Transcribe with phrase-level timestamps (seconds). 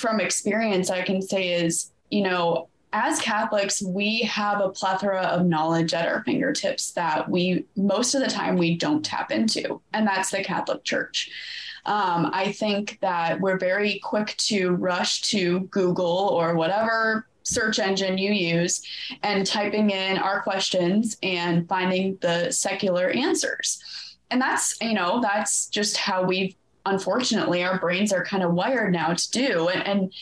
[0.00, 5.46] from experience, I can say is, you know, as Catholics, we have a plethora of
[5.46, 10.06] knowledge at our fingertips that we most of the time we don't tap into, and
[10.06, 11.30] that's the Catholic Church.
[11.86, 18.18] Um, I think that we're very quick to rush to Google or whatever search engine
[18.18, 18.82] you use
[19.22, 23.82] and typing in our questions and finding the secular answers.
[24.30, 26.54] And that's, you know, that's just how we've
[26.86, 29.68] unfortunately our brains are kind of wired now to do.
[29.68, 30.12] And, and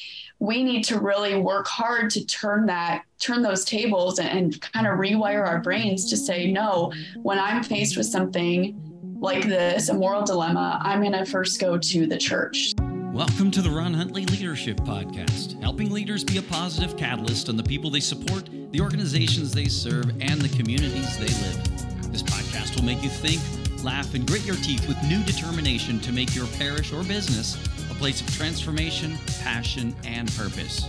[0.41, 4.87] we need to really work hard to turn that turn those tables and, and kind
[4.87, 8.81] of rewire our brains to say no when i'm faced with something
[9.21, 12.73] like this a moral dilemma i'm going to first go to the church
[13.13, 17.65] Welcome to the Ron Huntley Leadership Podcast, helping leaders be a positive catalyst on the
[17.65, 22.13] people they support, the organizations they serve, and the communities they live.
[22.13, 23.41] This podcast will make you think,
[23.85, 27.57] laugh, and grit your teeth with new determination to make your parish or business
[27.91, 30.89] a place of transformation, passion, and purpose.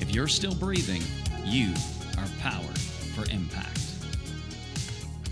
[0.00, 1.02] If you're still breathing,
[1.44, 1.72] you
[2.18, 2.78] are powered
[3.14, 3.86] for impact.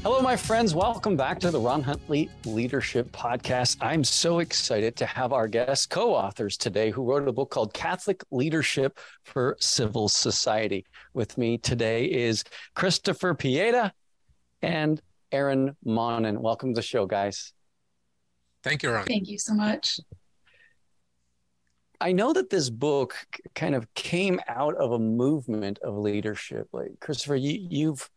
[0.05, 0.75] Hello, my friends.
[0.75, 3.79] Welcome back to the Ron Huntley Leadership Podcast.
[3.81, 7.73] I'm so excited to have our guest co authors today who wrote a book called
[7.73, 10.85] Catholic Leadership for Civil Society.
[11.15, 13.95] With me today is Christopher Pieta
[14.61, 15.01] and
[15.35, 16.41] Erin Monin.
[16.41, 17.53] Welcome to the show, guys.
[18.63, 19.05] Thank you, Ron.
[19.05, 19.99] Thank you so much.
[22.01, 23.17] I know that this book
[23.55, 26.69] kind of came out of a movement of leadership.
[26.73, 28.09] Like Christopher, you, you've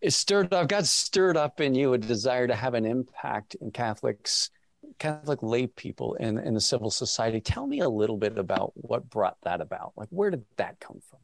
[0.00, 3.70] it stirred up got stirred up in you a desire to have an impact in
[3.72, 4.50] catholics
[5.00, 9.10] catholic lay people in, in the civil society tell me a little bit about what
[9.10, 11.18] brought that about like where did that come from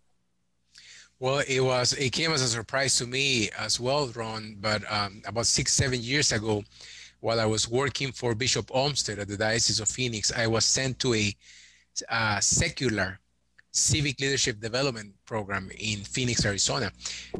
[1.25, 5.23] well it was it came as a surprise to me as well ron but um,
[5.27, 6.63] about six seven years ago
[7.21, 10.99] while i was working for bishop olmsted at the diocese of phoenix i was sent
[10.99, 11.35] to a,
[12.11, 13.19] a secular
[13.71, 16.93] civic leadership development program in Phoenix, Arizona.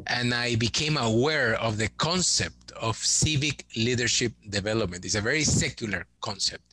[0.07, 5.05] And I became aware of the concept of civic leadership development.
[5.05, 6.63] It's a very secular concept,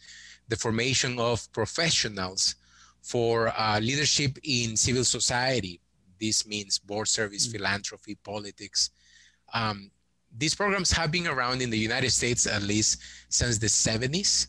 [0.49, 2.57] the formation of professionals
[3.03, 5.81] for uh, leadership in civil society.
[6.23, 7.57] This means board service, mm-hmm.
[7.57, 8.91] philanthropy, politics.
[9.53, 9.91] Um,
[10.39, 14.47] these programs have been around in the United States at least since the 70s.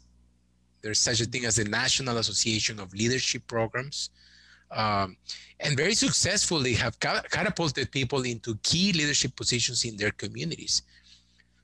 [0.83, 4.11] There's such a thing as the National Association of Leadership Programs
[4.69, 5.17] um,
[5.59, 10.83] and very successfully have catapulted people into key leadership positions in their communities.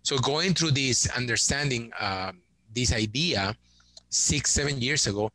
[0.01, 2.31] So going through this understanding, uh,
[2.73, 3.55] this idea
[4.09, 5.29] six, seven years ago,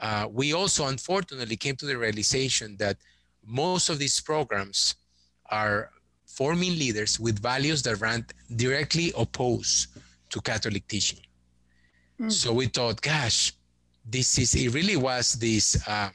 [0.00, 2.96] uh, we also unfortunately came to the realization that
[3.44, 4.96] most of these programs
[5.50, 5.90] are
[6.26, 8.24] forming leaders with values that run
[8.56, 9.88] directly opposed
[10.30, 11.20] to Catholic teaching.
[12.20, 12.30] Mm.
[12.30, 13.52] So we thought, gosh,
[14.04, 16.10] this is, it really was this uh,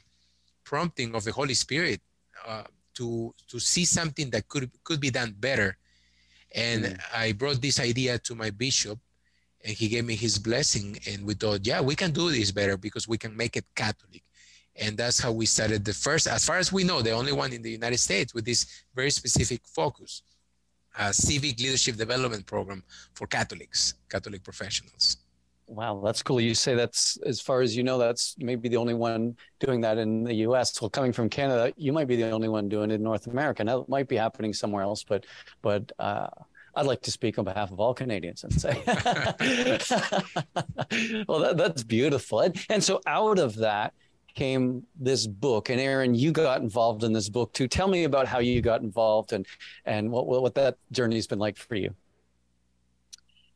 [0.64, 2.00] prompting of the Holy Spirit
[2.46, 2.64] uh,
[2.94, 5.76] to to see something that could could be done better.
[6.54, 7.00] And mm.
[7.14, 8.98] I brought this idea to my bishop,
[9.64, 10.98] and he gave me his blessing.
[11.08, 14.22] And we thought, yeah, we can do this better because we can make it Catholic.
[14.76, 17.52] And that's how we started the first, as far as we know, the only one
[17.52, 20.22] in the United States with this very specific focus,
[20.98, 22.82] a civic leadership development program
[23.14, 25.18] for Catholics, Catholic professionals.
[25.66, 26.40] Wow, that's cool.
[26.40, 29.96] You say that's as far as you know, that's maybe the only one doing that
[29.96, 30.80] in the US.
[30.80, 33.64] Well, coming from Canada, you might be the only one doing it in North America.
[33.64, 35.24] Now it might be happening somewhere else, but
[35.62, 36.26] but uh,
[36.76, 38.82] I'd like to speak on behalf of all Canadians and say,
[41.26, 42.40] well, that, that's beautiful.
[42.40, 43.94] And, and so out of that
[44.34, 45.70] came this book.
[45.70, 47.68] And Erin, you got involved in this book too.
[47.68, 49.46] Tell me about how you got involved and
[49.84, 51.94] and what what that journey has been like for you.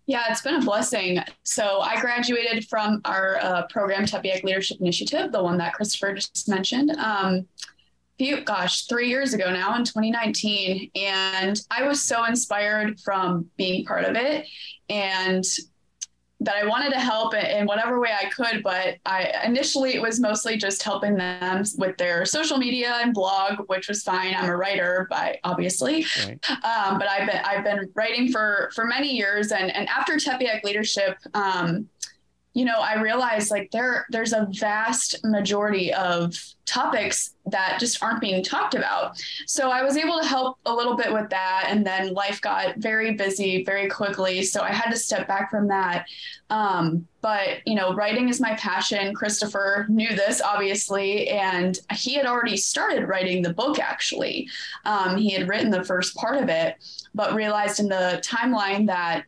[0.06, 1.18] Yeah, it's been a blessing.
[1.42, 6.48] So I graduated from our uh, program, Tepeyac Leadership Initiative, the one that Christopher just
[6.48, 6.92] mentioned.
[6.92, 7.46] Um,
[8.18, 10.90] few, gosh, three years ago now in 2019.
[10.96, 14.46] And I was so inspired from being part of it.
[14.88, 15.44] And
[16.40, 20.20] that I wanted to help in whatever way I could, but I initially it was
[20.20, 24.34] mostly just helping them with their social media and blog, which was fine.
[24.34, 26.50] I'm a writer, by obviously, right.
[26.64, 30.62] um, but I've been I've been writing for for many years, and and after Tepeyac
[30.62, 31.88] Leadership, um,
[32.58, 36.34] you know, I realized like there there's a vast majority of
[36.66, 39.16] topics that just aren't being talked about.
[39.46, 42.78] So I was able to help a little bit with that, and then life got
[42.78, 46.06] very busy very quickly, so I had to step back from that.
[46.50, 49.14] Um, but you know, writing is my passion.
[49.14, 53.78] Christopher knew this obviously, and he had already started writing the book.
[53.78, 54.48] Actually,
[54.84, 56.74] um, he had written the first part of it,
[57.14, 59.26] but realized in the timeline that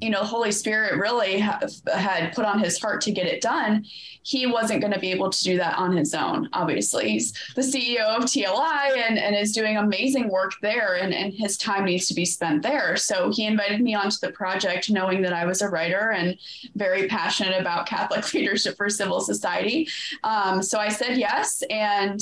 [0.00, 3.84] you know, Holy Spirit really had put on his heart to get it done,
[4.22, 6.48] he wasn't going to be able to do that on his own.
[6.52, 11.32] Obviously, he's the CEO of TLI and, and is doing amazing work there, and, and
[11.32, 12.96] his time needs to be spent there.
[12.96, 16.38] So he invited me onto the project, knowing that I was a writer and
[16.74, 19.88] very passionate about Catholic leadership for civil society.
[20.22, 22.20] Um, so I said yes and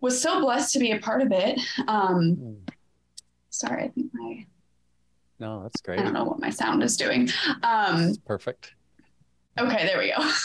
[0.00, 1.58] was so blessed to be a part of it.
[1.86, 2.52] Um, hmm.
[3.50, 4.46] sorry, I think my
[5.38, 6.00] no, that's great.
[6.00, 7.28] I don't know what my sound is doing.
[7.62, 8.74] Um, perfect.
[9.58, 10.30] Okay, there we go.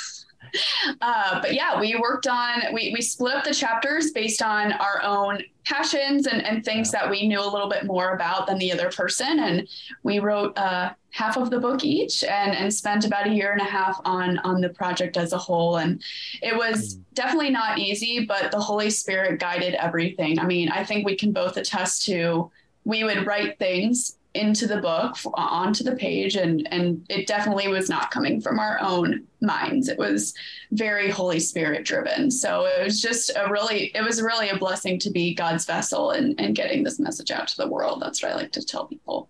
[1.01, 5.01] Uh, but yeah, we worked on we we split up the chapters based on our
[5.01, 6.99] own passions and, and things yeah.
[6.99, 9.67] that we knew a little bit more about than the other person, and
[10.03, 13.61] we wrote uh, half of the book each, and and spent about a year and
[13.61, 15.77] a half on on the project as a whole.
[15.77, 16.03] And
[16.43, 17.03] it was mm.
[17.15, 20.37] definitely not easy, but the Holy Spirit guided everything.
[20.37, 22.51] I mean, I think we can both attest to
[22.85, 27.67] we would write things into the book uh, onto the page and and it definitely
[27.67, 29.89] was not coming from our own minds.
[29.89, 30.33] It was
[30.71, 32.31] very holy spirit driven.
[32.31, 36.11] So it was just a really it was really a blessing to be god's vessel
[36.11, 38.01] and and getting this message out to the world.
[38.01, 39.29] That's what i like to tell people.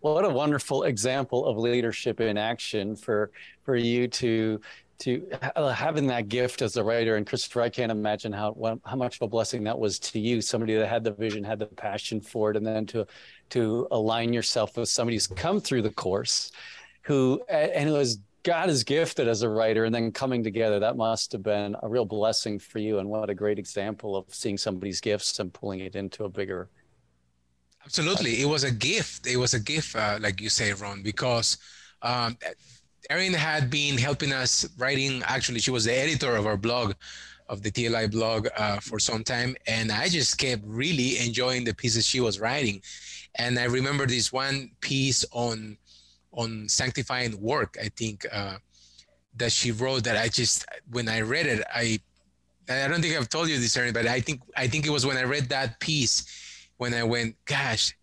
[0.00, 3.30] What a wonderful example of leadership in action for
[3.64, 4.60] for you to
[5.00, 5.26] to
[5.74, 7.16] having that gift as a writer.
[7.16, 10.40] And christopher i can't imagine how how much of a blessing that was to you
[10.40, 13.06] somebody that had the vision had the passion for it and then to
[13.52, 16.52] to align yourself with somebody who's come through the course
[17.02, 20.96] who and who has got his gifted as a writer and then coming together that
[20.96, 24.58] must have been a real blessing for you and what a great example of seeing
[24.58, 26.68] somebody's gifts and pulling it into a bigger
[27.84, 31.58] absolutely it was a gift it was a gift uh, like you say ron because
[32.02, 32.36] um,
[33.10, 35.22] Erin had been helping us writing.
[35.26, 36.94] Actually, she was the editor of our blog,
[37.48, 41.74] of the TLI blog, uh, for some time, and I just kept really enjoying the
[41.74, 42.80] pieces she was writing.
[43.36, 45.78] And I remember this one piece on
[46.32, 47.76] on sanctifying work.
[47.80, 48.56] I think uh,
[49.36, 52.00] that she wrote that I just when I read it, I
[52.68, 55.06] I don't think I've told you this, Erin, but I think I think it was
[55.06, 57.94] when I read that piece when I went, gosh,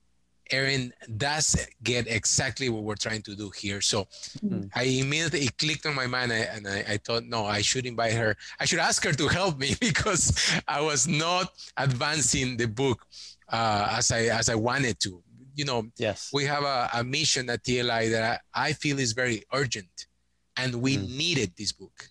[0.52, 3.82] Erin does get exactly what we're trying to do here.
[3.82, 4.06] So
[4.44, 4.64] mm-hmm.
[4.74, 8.14] I immediately it clicked on my mind and I, I, thought, no, I should invite
[8.14, 8.36] her.
[8.60, 13.06] I should ask her to help me because I was not advancing the book
[13.52, 15.24] uh, as I as I wanted to.
[15.56, 19.12] You know, yes, we have a, a mission at TLI that I, I, feel is
[19.12, 20.08] very urgent,
[20.56, 21.18] and we mm.
[21.18, 22.08] needed this book.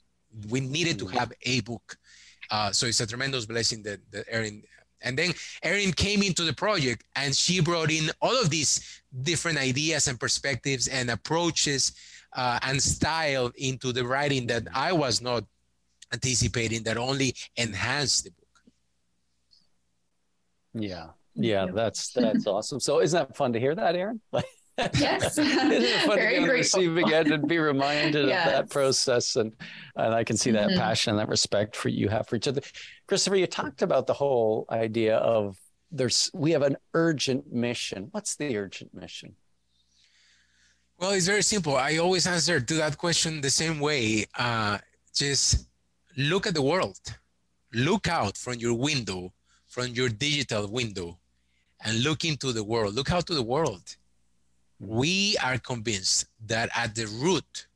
[0.50, 1.00] We needed mm.
[1.00, 1.96] to have a book.
[2.50, 4.62] Uh, so it's a tremendous blessing that, that Erin
[5.02, 5.32] and then
[5.62, 10.18] Erin came into the project and she brought in all of these different ideas and
[10.18, 11.92] perspectives and approaches
[12.36, 15.44] uh, and style into the writing that I was not
[16.12, 18.48] anticipating that only enhanced the book.
[20.74, 21.08] Yeah.
[21.38, 22.80] Yeah, that's that's awesome.
[22.80, 24.20] So isn't that fun to hear that, Erin?
[24.94, 25.38] yes.
[25.38, 28.46] Isn't it fun Very to be on the and be reminded yes.
[28.46, 29.36] of that process?
[29.36, 29.52] And
[29.96, 30.78] and I can see that mm-hmm.
[30.78, 32.60] passion, that respect for you have for each other.
[33.06, 35.56] Christopher, you talked about the whole idea of
[35.90, 38.08] there's we have an urgent mission.
[38.10, 39.36] What's the urgent mission?
[40.98, 41.76] Well, it's very simple.
[41.76, 44.26] I always answer to that question the same way.
[44.36, 44.78] Uh,
[45.14, 45.68] just
[46.16, 46.98] look at the world.
[47.72, 49.32] Look out from your window,
[49.68, 51.18] from your digital window,
[51.84, 52.94] and look into the world.
[52.94, 53.96] Look out to the world
[54.80, 57.66] we are convinced that at the root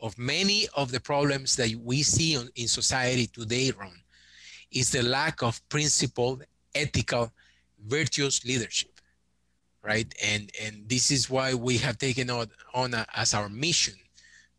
[0.00, 3.92] of many of the problems that we see on, in society today, Ron,
[4.70, 6.44] is the lack of principled,
[6.74, 7.32] ethical,
[7.86, 9.00] virtuous leadership,
[9.82, 10.12] right?
[10.22, 13.94] And and this is why we have taken on, on a, as our mission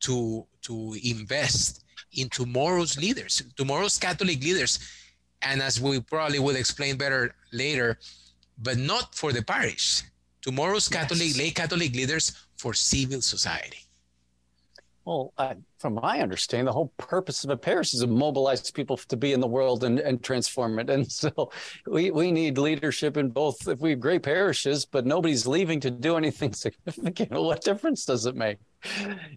[0.02, 1.84] to to invest
[2.14, 4.80] in tomorrow's leaders, tomorrow's Catholic leaders,
[5.42, 7.98] and as we probably will explain better later,
[8.62, 10.04] but not for the parish,
[10.42, 11.38] tomorrow's Catholic, yes.
[11.38, 13.86] lay Catholic leaders for civil society.
[15.06, 18.96] Well, uh, from my understanding, the whole purpose of a parish is to mobilize people
[18.98, 20.90] to be in the world and, and transform it.
[21.00, 21.52] And so
[21.88, 23.68] we, we need leadership in both.
[23.68, 28.28] If we have great parishes, but nobody's leaving to do anything significant, what difference does
[28.28, 28.60] it make?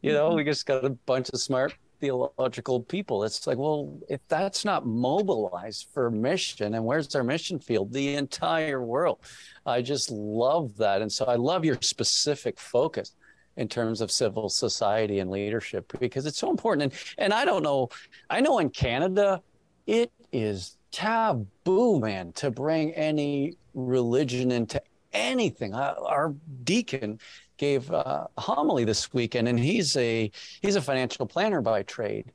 [0.02, 3.22] You know, we just got a bunch of smart theological people.
[3.22, 7.92] It's like, well, if that's not mobilized for mission, and where's our mission field?
[7.92, 9.20] The entire world.
[9.64, 11.00] I just love that.
[11.00, 13.14] And so I love your specific focus
[13.56, 16.92] in terms of civil society and leadership because it's so important.
[16.92, 17.88] And and I don't know,
[18.28, 19.40] I know in Canada,
[19.86, 25.74] it is taboo, man, to bring any religion into anything.
[25.74, 27.18] Uh, our deacon
[27.58, 30.30] gave a homily this weekend, and he's a
[30.62, 32.32] he's a financial planner by trade,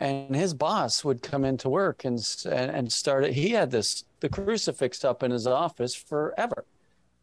[0.00, 3.26] and his boss would come into work and and, and start.
[3.32, 6.66] He had this the crucifix up in his office forever,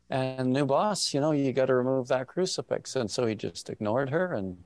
[0.09, 2.95] And new boss, you know, you got to remove that crucifix.
[2.95, 4.33] And so he just ignored her.
[4.33, 4.57] And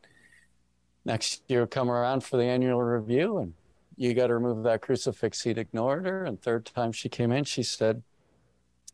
[1.05, 3.53] next year, come around for the annual review, and
[3.97, 5.41] you got to remove that crucifix.
[5.43, 6.23] He'd ignored her.
[6.25, 8.03] And third time she came in, she said,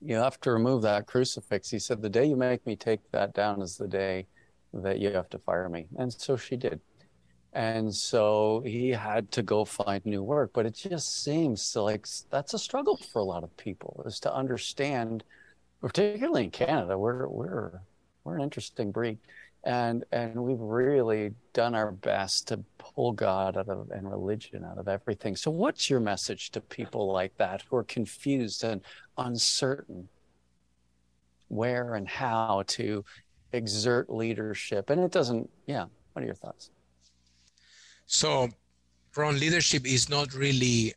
[0.02, 1.70] You have to remove that crucifix.
[1.70, 4.28] He said, The day you make me take that down is the day
[4.74, 5.88] that you have to fire me.
[5.98, 6.80] And so she did.
[7.54, 10.52] And so he had to go find new work.
[10.54, 14.34] But it just seems like that's a struggle for a lot of people is to
[14.34, 15.24] understand
[15.82, 17.82] particularly in Canada, we're we're
[18.24, 19.18] we're an interesting breed,
[19.68, 24.78] and and we've really done our best to pull God out of and religion out
[24.78, 25.36] of everything.
[25.36, 28.82] So, what's your message to people like that who are confused and
[29.18, 30.08] uncertain
[31.50, 33.04] where and how to
[33.52, 34.90] exert leadership?
[34.90, 35.50] And it doesn't.
[35.66, 36.72] Yeah, what are your thoughts?
[38.06, 38.48] So,
[39.16, 40.94] Ron, leadership is not really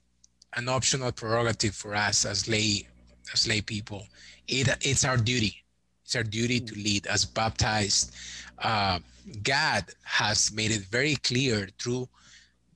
[0.55, 2.87] an optional prerogative for us as lay
[3.35, 4.05] as lay people
[4.51, 5.63] it, it's our duty.
[6.05, 6.67] It's our duty hmm.
[6.67, 8.15] to lead as baptized.
[8.61, 8.99] Uh,
[9.43, 12.09] God has made it very clear through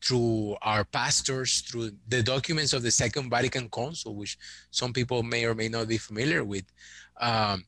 [0.03, 4.37] through our pastors, through the documents of the Second Vatican Council, which
[4.71, 6.65] some people may or may not be familiar with,
[7.23, 7.65] um,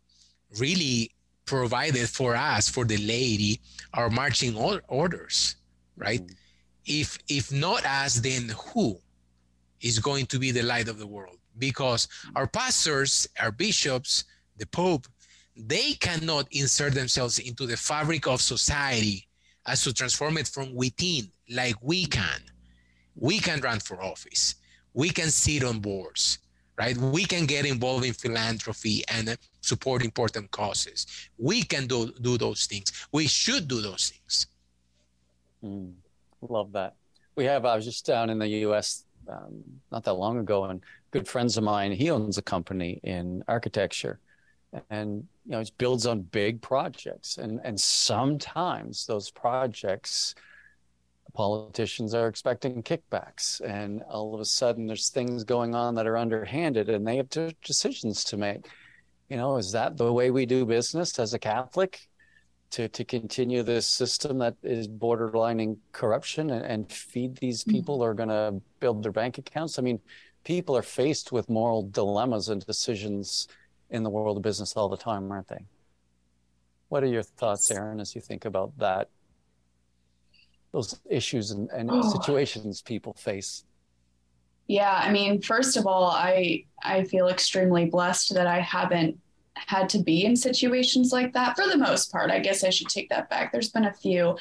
[0.58, 1.10] really
[1.46, 3.58] provided for us, for the laity,
[3.94, 5.56] our marching orders,
[5.96, 6.20] right?
[6.20, 6.34] Mm-hmm.
[6.84, 8.98] If if not us, then who
[9.80, 11.38] is going to be the light of the world?
[11.58, 14.24] because our pastors, our bishops,
[14.58, 15.06] the Pope,
[15.56, 19.26] they cannot insert themselves into the fabric of society
[19.66, 22.40] as to transform it from within like we can.
[23.14, 24.56] We can run for office.
[24.92, 26.38] We can sit on boards,
[26.78, 26.96] right?
[26.96, 31.06] We can get involved in philanthropy and support important causes.
[31.38, 32.92] We can do, do those things.
[33.12, 34.46] We should do those things.
[35.64, 35.94] Mm,
[36.42, 36.94] love that.
[37.34, 40.82] We have, I was just down in the US um, not that long ago, and
[41.10, 44.18] good friends of mine, he owns a company in architecture,
[44.90, 50.34] and you know, it builds on big projects, and and sometimes those projects,
[51.34, 56.16] politicians are expecting kickbacks, and all of a sudden there's things going on that are
[56.16, 57.28] underhanded, and they have
[57.62, 58.66] decisions to make.
[59.28, 62.08] You know, is that the way we do business as a Catholic?
[62.68, 67.72] to to continue this system that is borderlining corruption and, and feed these mm-hmm.
[67.72, 68.10] people mm-hmm.
[68.10, 69.78] are going to build their bank accounts.
[69.78, 70.00] I mean,
[70.44, 73.48] people are faced with moral dilemmas and decisions
[73.96, 75.64] in the world of business all the time, aren't they?
[76.88, 79.08] What are your thoughts, Erin, as you think about that?
[80.72, 82.02] Those issues and, and oh.
[82.02, 83.64] situations people face.
[84.68, 89.18] Yeah, I mean, first of all, I I feel extremely blessed that I haven't
[89.54, 92.30] had to be in situations like that for the most part.
[92.30, 93.52] I guess I should take that back.
[93.52, 94.36] There's been a few.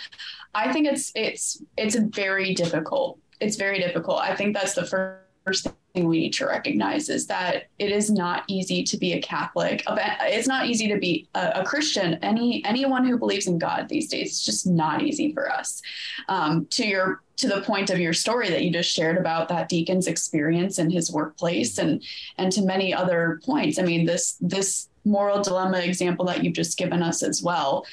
[0.54, 3.20] I think it's it's it's very difficult.
[3.40, 4.20] It's very difficult.
[4.20, 8.44] I think that's the first thing we need to recognize is that it is not
[8.48, 9.84] easy to be a Catholic.
[9.88, 12.16] It's not easy to be a, a Christian.
[12.16, 15.82] Any anyone who believes in God these days, it's just not easy for us.
[16.28, 19.70] Um, to your to the point of your story that you just shared about that
[19.70, 22.04] deacon's experience in his workplace and
[22.38, 23.80] and to many other points.
[23.80, 27.86] I mean, this this moral dilemma example that you've just given us as well.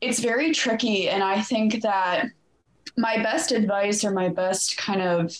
[0.00, 1.08] It's very tricky.
[1.08, 2.26] And I think that
[2.96, 5.36] my best advice or my best kind of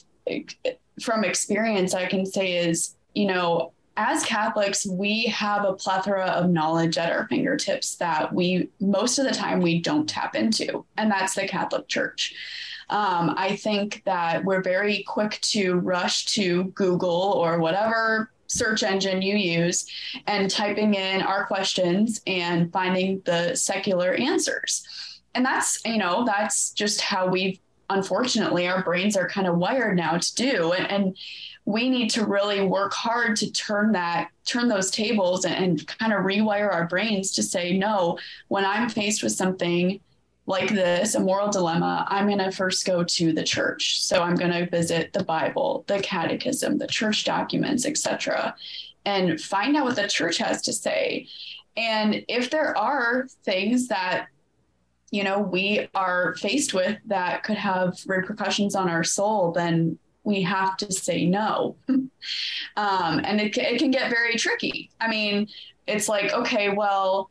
[1.00, 6.50] from experience, I can say is, you know, as Catholics, we have a plethora of
[6.50, 11.10] knowledge at our fingertips that we most of the time we don't tap into, and
[11.10, 12.34] that's the Catholic Church.
[12.88, 19.22] Um, I think that we're very quick to rush to Google or whatever search engine
[19.22, 19.86] you use
[20.26, 24.84] and typing in our questions and finding the secular answers.
[25.36, 29.96] And that's, you know, that's just how we've unfortunately our brains are kind of wired
[29.96, 30.72] now to do.
[30.72, 31.16] And, and
[31.64, 36.12] we need to really work hard to turn that turn those tables and, and kind
[36.12, 38.18] of rewire our brains to say no
[38.48, 40.00] when i'm faced with something
[40.50, 44.02] like this, a moral dilemma, I'm going to first go to the church.
[44.02, 48.54] So I'm going to visit the Bible, the catechism, the church documents, etc.,
[49.06, 51.28] and find out what the church has to say.
[51.76, 54.26] And if there are things that
[55.10, 60.42] you know we are faced with that could have repercussions on our soul, then we
[60.42, 61.76] have to say no.
[61.88, 62.10] um,
[62.76, 64.90] and it, it can get very tricky.
[65.00, 65.48] I mean,
[65.86, 67.30] it's like, okay, well,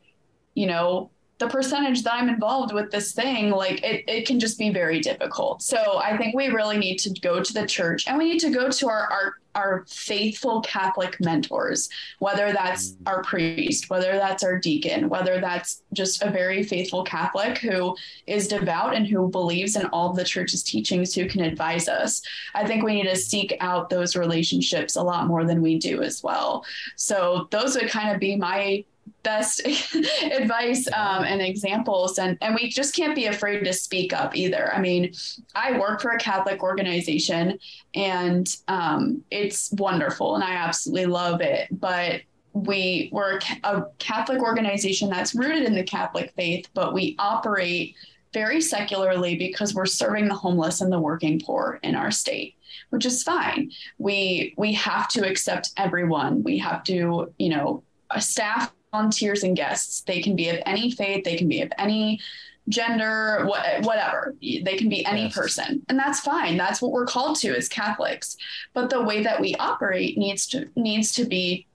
[0.54, 4.58] you know, the percentage that I'm involved with this thing, like it, it can just
[4.58, 5.62] be very difficult.
[5.62, 8.50] So I think we really need to go to the church and we need to
[8.50, 14.58] go to our, our, our faithful Catholic mentors, whether that's our priest, whether that's our
[14.58, 19.86] deacon, whether that's just a very faithful Catholic who is devout and who believes in
[19.86, 22.20] all the church's teachings who can advise us.
[22.54, 26.02] I think we need to seek out those relationships a lot more than we do
[26.02, 26.66] as well.
[26.96, 28.84] So those would kind of be my
[29.22, 29.66] best
[30.22, 34.72] advice um, and examples and and we just can't be afraid to speak up either.
[34.74, 35.12] I mean
[35.54, 37.58] i work for a catholic organization
[37.94, 45.08] and um, it's wonderful and i absolutely love it but we we're a catholic organization
[45.08, 47.94] that's rooted in the catholic faith but we operate
[48.32, 52.56] very secularly because we're serving the homeless and the working poor in our state
[52.90, 53.72] which is fine.
[53.98, 56.42] We we have to accept everyone.
[56.42, 60.02] We have to you know a staff volunteers and guests.
[60.02, 62.20] They can be of any faith, they can be of any
[62.68, 64.34] gender, what, whatever.
[64.40, 65.34] They can be any yes.
[65.34, 66.56] person, and that's fine.
[66.56, 68.36] That's what we're called to as Catholics.
[68.74, 71.66] But the way that we operate needs to needs to be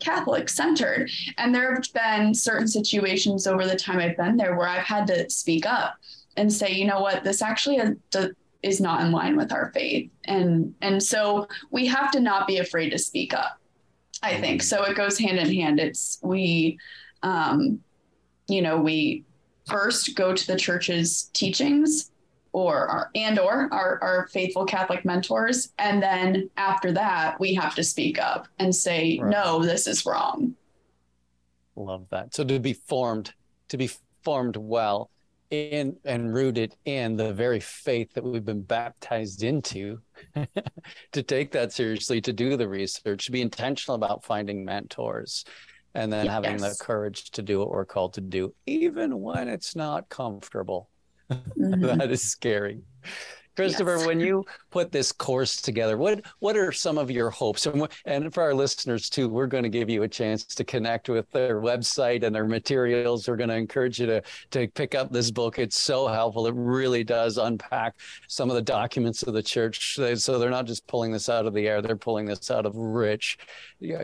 [0.00, 1.10] Catholic centered.
[1.38, 5.06] And there have been certain situations over the time I've been there where I've had
[5.08, 5.96] to speak up
[6.36, 7.80] and say, you know what, this actually
[8.62, 10.10] is not in line with our faith.
[10.24, 13.58] And and so we have to not be afraid to speak up.
[14.24, 14.82] I think so.
[14.84, 15.78] It goes hand in hand.
[15.78, 16.78] It's we,
[17.22, 17.80] um,
[18.48, 19.24] you know, we
[19.66, 22.10] first go to the church's teachings
[22.52, 27.74] or our, and or our, our faithful Catholic mentors, and then after that, we have
[27.74, 29.28] to speak up and say, right.
[29.28, 30.54] no, this is wrong.
[31.76, 32.32] Love that.
[32.34, 33.34] So to be formed,
[33.68, 33.90] to be
[34.22, 35.10] formed well
[35.50, 40.00] in and rooted in the very faith that we've been baptized into
[41.12, 45.44] to take that seriously to do the research to be intentional about finding mentors
[45.94, 46.32] and then yes.
[46.32, 50.88] having the courage to do what we're called to do even when it's not comfortable
[51.30, 51.98] mm-hmm.
[51.98, 52.80] that is scary
[53.56, 54.06] Christopher, yes.
[54.06, 57.66] when you put this course together, what what are some of your hopes?
[57.66, 61.08] And, and for our listeners too, we're going to give you a chance to connect
[61.08, 63.28] with their website and their materials.
[63.28, 65.58] We're going to encourage you to to pick up this book.
[65.58, 66.46] It's so helpful.
[66.46, 67.94] It really does unpack
[68.28, 69.98] some of the documents of the church.
[70.16, 72.76] So they're not just pulling this out of the air; they're pulling this out of
[72.76, 73.38] rich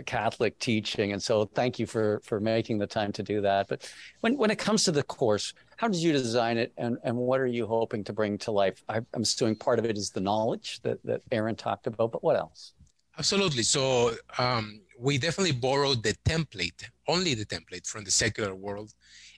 [0.07, 1.13] Catholic teaching.
[1.13, 3.69] And so, thank you for for making the time to do that.
[3.69, 3.91] But
[4.21, 7.41] when when it comes to the course, how did you design it and, and what
[7.41, 8.85] are you hoping to bring to life?
[8.87, 12.23] I, am assuming part of it is the knowledge that, that Erin talked about, but
[12.23, 12.75] what else?
[13.19, 13.63] Absolutely.
[13.63, 18.93] So um, we definitely borrowed the template, only the template from the secular world.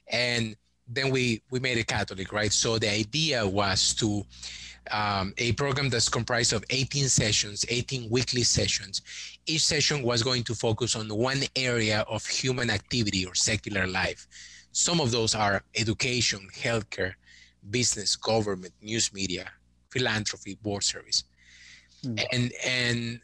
[0.09, 2.51] And then we, we made it Catholic, right?
[2.51, 4.25] So the idea was to
[4.91, 9.01] um, a program that's comprised of 18 sessions, 18 weekly sessions.
[9.45, 14.27] Each session was going to focus on one area of human activity or secular life.
[14.73, 17.13] Some of those are education, healthcare,
[17.69, 19.49] business, government, news media,
[19.89, 21.23] philanthropy, board service.
[22.03, 22.25] Mm.
[22.33, 23.21] And and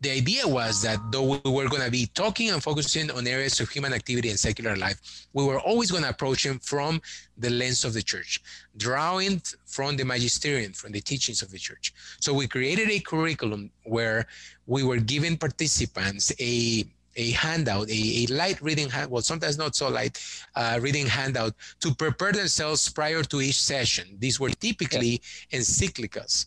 [0.00, 3.60] the idea was that though we were going to be talking and focusing on areas
[3.60, 4.98] of human activity and secular life,
[5.34, 7.02] we were always going to approach them from
[7.36, 8.40] the lens of the church,
[8.78, 11.92] drawing from the magisterium, from the teachings of the church.
[12.18, 14.26] So we created a curriculum where
[14.66, 16.86] we were giving participants a
[17.20, 20.14] a handout, a, a light reading hand, well, sometimes not so light
[20.56, 24.06] uh, reading handout to prepare themselves prior to each session.
[24.18, 25.20] These were typically
[25.52, 26.46] encyclicals,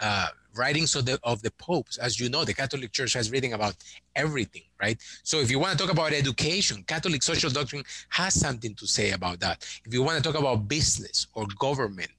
[0.00, 1.94] uh, writings of the of the popes.
[2.06, 3.76] As you know, the Catholic Church has reading about
[4.16, 4.98] everything, right?
[5.22, 9.12] So if you want to talk about education, Catholic social doctrine has something to say
[9.12, 9.56] about that.
[9.86, 12.16] If you want to talk about business or government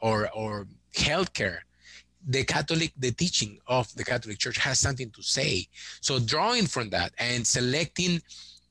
[0.00, 0.52] or or
[0.94, 1.58] healthcare,
[2.26, 5.66] the Catholic, the teaching of the Catholic Church has something to say.
[6.00, 8.20] So drawing from that and selecting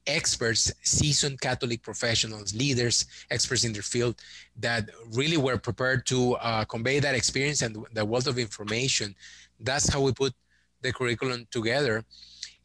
[0.07, 4.15] experts, seasoned Catholic professionals, leaders, experts in their field
[4.59, 9.15] that really were prepared to uh, convey that experience and the wealth of information.
[9.59, 10.33] That's how we put
[10.81, 12.03] the curriculum together.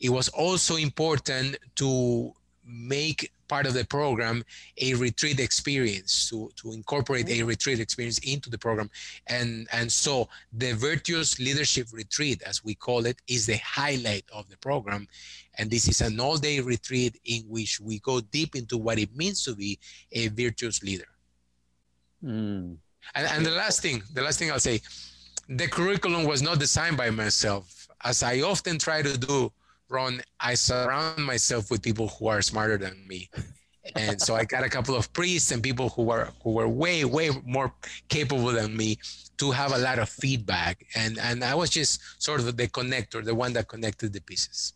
[0.00, 2.32] It was also important to
[2.70, 4.44] make part of the program
[4.78, 8.88] a retreat experience to, to incorporate a retreat experience into the program.
[9.26, 14.48] And and so the virtuous leadership retreat as we call it is the highlight of
[14.48, 15.08] the program.
[15.58, 19.44] And this is an all-day retreat in which we go deep into what it means
[19.44, 19.78] to be
[20.12, 21.10] a virtuous leader.
[22.22, 22.76] Mm.
[23.14, 24.78] and, and the last thing the last thing i'll say
[25.48, 27.88] the curriculum was not designed by myself.
[28.04, 29.50] As i often try to do
[29.90, 33.28] Ron, I surround myself with people who are smarter than me.
[33.96, 37.04] And so I got a couple of priests and people who were who were way,
[37.04, 37.74] way more
[38.08, 38.98] capable than me
[39.38, 40.86] to have a lot of feedback.
[40.94, 44.74] And and I was just sort of the connector, the one that connected the pieces.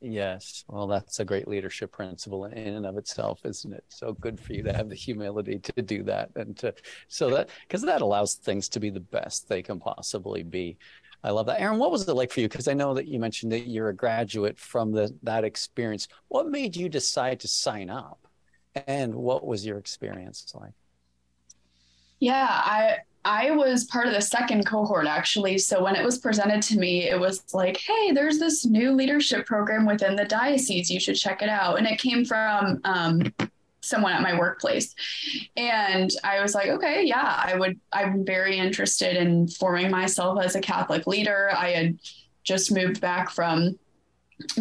[0.00, 0.64] Yes.
[0.68, 3.84] Well, that's a great leadership principle in and of itself, isn't it?
[3.88, 6.74] So good for you to have the humility to do that and to
[7.08, 10.78] so that because that allows things to be the best they can possibly be.
[11.26, 11.60] I love that.
[11.60, 12.48] Erin, what was it like for you?
[12.48, 16.06] Because I know that you mentioned that you're a graduate from the, that experience.
[16.28, 18.20] What made you decide to sign up?
[18.86, 20.72] And what was your experience like?
[22.20, 25.58] Yeah, I I was part of the second cohort actually.
[25.58, 29.46] So when it was presented to me, it was like, hey, there's this new leadership
[29.46, 30.90] program within the diocese.
[30.90, 31.78] You should check it out.
[31.78, 33.34] And it came from um,
[33.86, 34.94] someone at my workplace.
[35.56, 40.54] And I was like, okay, yeah, I would, I'm very interested in forming myself as
[40.54, 41.50] a Catholic leader.
[41.56, 41.98] I had
[42.44, 43.78] just moved back from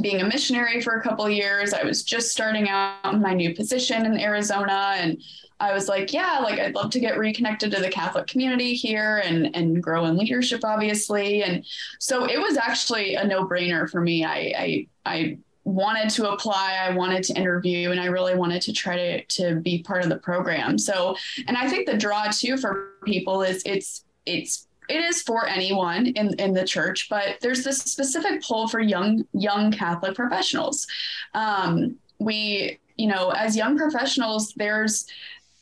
[0.02, 1.74] being a missionary for a couple years.
[1.74, 5.22] I was just starting out in my new position in Arizona and
[5.60, 9.22] I was like, yeah, like I'd love to get reconnected to the Catholic community here
[9.24, 11.44] and and grow in leadership, obviously.
[11.44, 11.66] And
[12.00, 14.26] so it was actually a no-brainer for me.
[14.26, 18.74] I I, I wanted to apply, I wanted to interview, and I really wanted to
[18.74, 20.78] try to to be part of the program.
[20.78, 21.16] So,
[21.48, 26.08] and I think the draw too for people is it's it's it is for anyone
[26.08, 30.88] in, in the church, but there's this specific pull for young young Catholic professionals.
[31.34, 35.06] Um, we, you know, as young professionals, there's,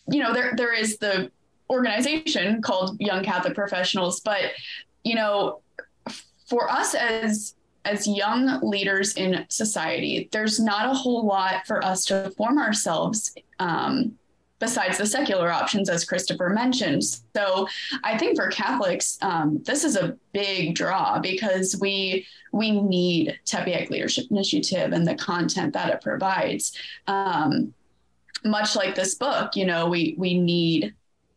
[0.10, 1.32] you know, there there is the
[1.70, 4.52] organization called Young Catholic Professionals, but
[5.04, 5.62] you know,
[6.48, 12.06] for us as as young leaders in society, there's not a whole lot for us
[12.06, 14.18] to form ourselves um,
[14.60, 17.04] besides the secular options, as Christopher mentioned.
[17.36, 17.68] So
[18.04, 23.90] I think for Catholics, um, this is a big draw because we we need Tepeyac
[23.90, 26.78] Leadership Initiative and the content that it provides.
[27.08, 27.74] Um,
[28.46, 30.94] much like this book, you know, we we need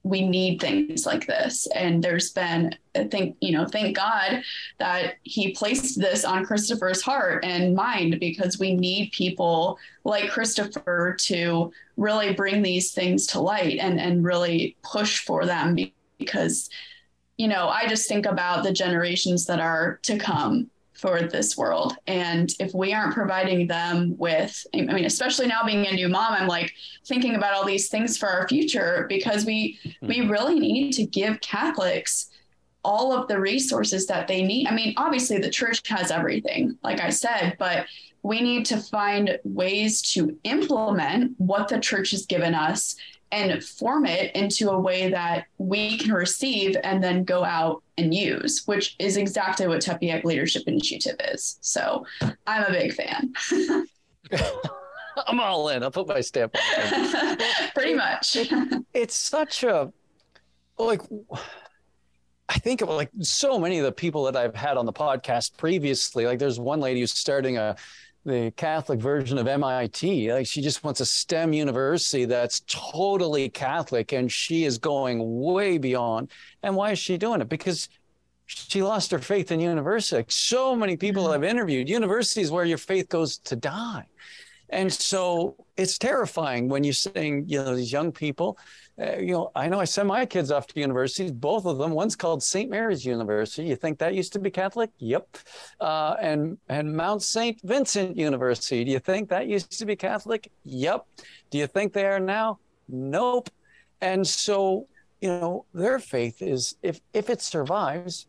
[0.07, 1.67] we need things like this.
[1.75, 4.43] And there's been, I think, you know, thank God
[4.79, 11.17] that he placed this on Christopher's heart and mind because we need people like Christopher
[11.23, 15.77] to really bring these things to light and, and really push for them
[16.19, 16.71] because,
[17.37, 21.97] you know, I just think about the generations that are to come for this world.
[22.07, 26.33] And if we aren't providing them with, I mean, especially now being a new mom,
[26.33, 26.73] I'm like
[27.07, 30.07] thinking about all these things for our future because we mm-hmm.
[30.07, 32.31] we really need to give Catholics
[32.83, 34.69] all of the resources that they need.
[34.69, 37.87] I mean, obviously the church has everything, like I said, but
[38.23, 42.97] we need to find ways to implement what the church has given us
[43.33, 48.15] and form it into a way that we can receive and then go out and
[48.15, 51.59] use, which is exactly what Tepeyac Leadership Initiative is.
[51.61, 52.07] So
[52.47, 53.33] I'm a big fan.
[55.27, 55.83] I'm all in.
[55.83, 57.43] I'll put my stamp on it.
[57.75, 58.37] Pretty much.
[58.93, 59.93] it's such a
[60.79, 61.01] like
[62.49, 65.57] I think of like so many of the people that I've had on the podcast
[65.57, 66.27] previously.
[66.27, 67.77] Like there's one lady who's starting a
[68.27, 70.33] the Catholic version of MIT.
[70.33, 75.79] Like she just wants a STEM university that's totally Catholic, and she is going way
[75.79, 76.31] beyond.
[76.63, 77.49] And why is she doing it?
[77.49, 77.89] Because
[78.47, 80.17] she lost her faith in university.
[80.17, 81.35] Like so many people mm-hmm.
[81.35, 84.07] I've interviewed, university is where your faith goes to die.
[84.69, 88.59] And so it's terrifying when you're seeing, you know, these young people,
[88.99, 91.91] uh, you know, I know I send my kids off to universities, both of them.
[91.91, 92.71] One's called St.
[92.71, 93.69] Mary's University.
[93.69, 94.91] You think that used to be Catholic?
[94.99, 95.37] Yep.
[95.81, 97.61] Uh, and and Mount St.
[97.63, 98.85] Vincent University.
[98.85, 100.51] Do you think that used to be Catholic?
[100.65, 101.07] Yep.
[101.51, 102.59] Do you think they are now?
[102.89, 103.51] Nope.
[104.01, 104.87] And so,
[105.21, 108.27] you know, their faith is if if it survives,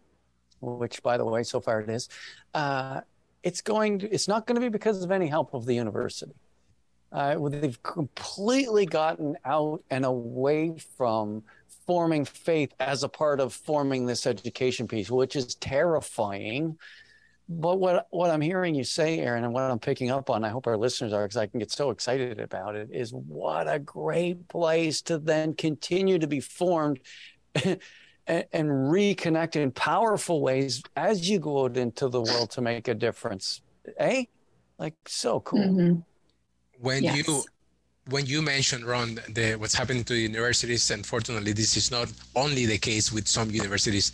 [0.60, 2.10] which by the way, so far it is,
[2.54, 3.02] uh,
[3.42, 6.34] it's going to, it's not going to be because of any help of the university.
[7.12, 11.44] Uh, they've completely gotten out and away from
[11.86, 16.78] forming faith as a part of forming this education piece, which is terrifying.
[17.50, 20.50] But what what I'm hearing you say, Erin, and what I'm picking up on, I
[20.50, 23.80] hope our listeners are, because I can get so excited about it, is what a
[23.80, 27.00] great place to then continue to be formed
[27.56, 27.80] and,
[28.28, 32.94] and reconnect in powerful ways as you go out into the world to make a
[32.94, 33.62] difference.
[33.98, 34.26] Eh?
[34.78, 35.60] Like so cool.
[35.60, 36.00] Mm-hmm
[36.80, 37.28] when yes.
[37.28, 37.44] you
[38.10, 42.78] when you mentioned Ron the what's happening to universities, unfortunately, this is not only the
[42.78, 44.12] case with some universities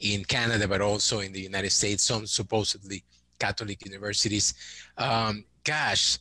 [0.00, 3.02] in Canada, but also in the United States, some supposedly
[3.38, 4.54] Catholic universities.
[4.98, 6.18] Um, gosh,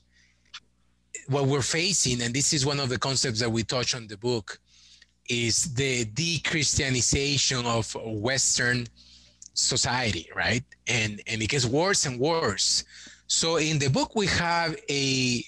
[1.28, 4.18] what we're facing, and this is one of the concepts that we touch on the
[4.18, 4.60] book,
[5.30, 8.88] is the de-Christianization of Western
[9.54, 10.64] society, right?
[10.88, 12.84] And and it gets worse and worse.
[13.28, 15.44] So in the book we have a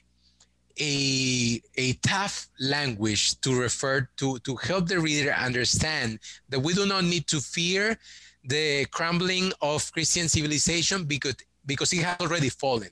[0.80, 6.86] a, a tough language to refer to to help the reader understand that we do
[6.86, 7.98] not need to fear
[8.44, 12.90] the crumbling of Christian civilization because because it has already fallen.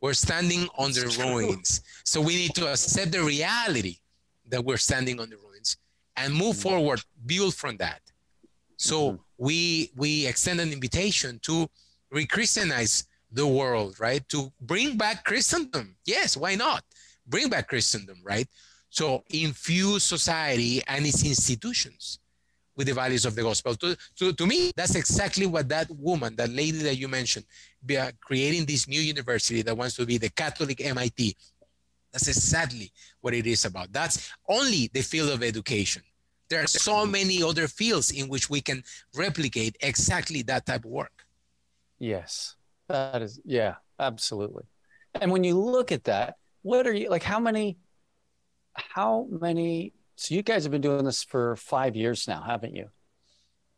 [0.00, 1.80] We're standing on the ruins.
[2.04, 3.96] So we need to accept the reality
[4.48, 5.76] that we're standing on the ruins
[6.16, 6.68] and move mm-hmm.
[6.68, 8.00] forward, build from that.
[8.76, 9.22] So mm-hmm.
[9.38, 11.68] we we extend an invitation to
[12.10, 14.26] re-Christianize the world, right?
[14.30, 15.96] To bring back Christendom.
[16.04, 16.84] Yes, why not?
[17.26, 18.48] Bring back Christendom, right?
[18.90, 22.20] So infuse society and its institutions
[22.76, 23.74] with the values of the gospel.
[23.74, 27.46] To, to, to me, that's exactly what that woman, that lady that you mentioned,
[27.84, 31.36] be, uh, creating this new university that wants to be the Catholic MIT.
[32.12, 33.92] That's exactly what it is about.
[33.92, 36.02] That's only the field of education.
[36.48, 38.84] There are so many other fields in which we can
[39.16, 41.24] replicate exactly that type of work.
[41.98, 42.54] Yes,
[42.88, 44.64] that is, yeah, absolutely.
[45.20, 47.22] And when you look at that, what are you like?
[47.22, 47.78] How many,
[48.74, 52.88] how many so you guys have been doing this for five years now, haven't you?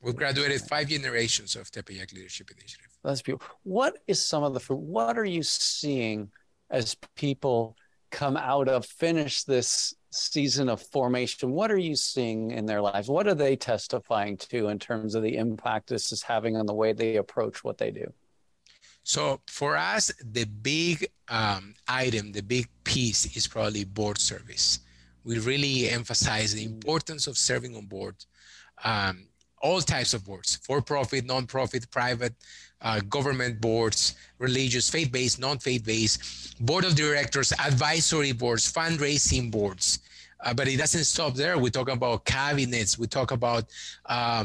[0.01, 2.87] We've graduated five generations of Tepeyac Leadership Initiative.
[3.05, 3.55] That's beautiful.
[3.64, 4.79] What is some of the fruit?
[4.79, 6.31] What are you seeing
[6.70, 7.77] as people
[8.11, 11.51] come out of finish this season of formation?
[11.51, 13.09] What are you seeing in their lives?
[13.09, 16.74] What are they testifying to in terms of the impact this is having on the
[16.74, 18.12] way they approach what they do?
[19.09, 24.81] So for us, the big um, item, the big piece is probably board service.
[25.25, 28.16] We really emphasize the importance of serving on board
[28.85, 29.25] um,
[29.62, 32.35] all types of boards for-profit non-profit private
[32.83, 40.01] uh, government boards religious faith-based non-faith-based board of directors advisory boards fundraising boards.
[40.44, 41.57] Uh, but it doesn't stop there.
[41.57, 42.99] We talk about cabinets.
[42.99, 43.64] We talk about
[44.05, 44.44] uh,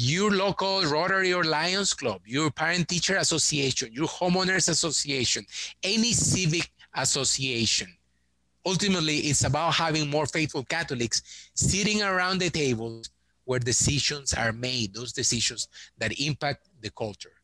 [0.00, 5.44] your local Rotary or Lions Club, your parent teacher association, your homeowners association,
[5.82, 7.88] any civic association
[8.68, 13.08] ultimately it's about having more faithful Catholics sitting around the tables
[13.44, 17.36] where decisions are made, those decisions that impact the culture.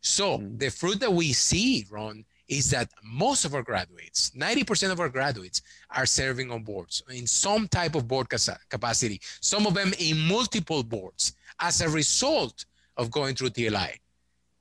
[0.00, 0.58] So mm.
[0.58, 5.08] the fruit that we see, Ron, is that most of our graduates, 90% of our
[5.08, 10.16] graduates, are serving on boards in some type of board capacity, some of them in
[10.18, 12.64] multiple boards as a result
[12.96, 13.98] of going through TLI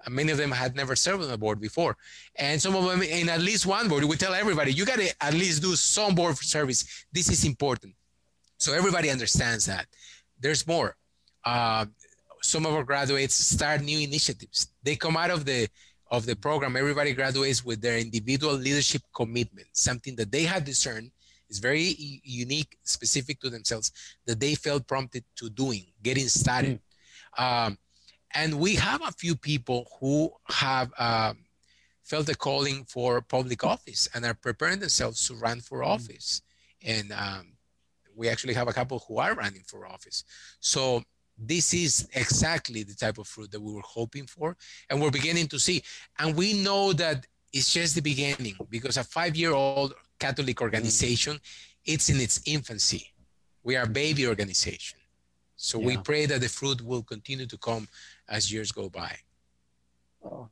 [0.10, 1.98] many of them had never served on a board before.
[2.36, 5.10] And some of them in at least one board, we tell everybody, you got to
[5.22, 7.06] at least do some board service.
[7.12, 7.94] This is important.
[8.58, 9.88] So everybody understands that.
[10.40, 10.96] There's more.
[11.44, 11.86] Uh,
[12.42, 14.68] some of our graduates start new initiatives.
[14.84, 15.68] They come out of the
[16.10, 16.78] of the program.
[16.78, 21.12] Everybody graduates with their individual leadership commitment, something that they have discerned
[21.50, 23.92] is very unique, specific to themselves,
[24.26, 26.76] that they felt prompted to doing, getting started.
[26.76, 26.87] Mm.
[27.38, 27.78] Um,
[28.34, 31.38] and we have a few people who have um,
[32.04, 35.88] felt the calling for public office and are preparing themselves to run for mm.
[35.88, 36.42] office.
[36.86, 37.54] And um,
[38.16, 40.24] we actually have a couple who are running for office.
[40.60, 41.04] So
[41.38, 44.58] this is exactly the type of fruit that we were hoping for
[44.90, 45.84] and we're beginning to see.
[46.20, 51.42] And we know that it's just the beginning because a five-year-old Catholic organization, mm.
[51.86, 53.14] it's in its infancy.
[53.64, 54.97] We are a baby organization.
[55.58, 55.88] So yeah.
[55.88, 57.88] we pray that the fruit will continue to come
[58.30, 59.18] as years go by.
[60.24, 60.50] Oh,